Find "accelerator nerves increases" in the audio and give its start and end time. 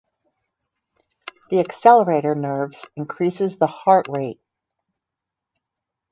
1.59-3.57